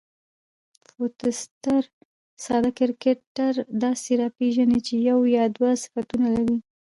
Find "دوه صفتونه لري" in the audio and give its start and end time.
5.55-6.57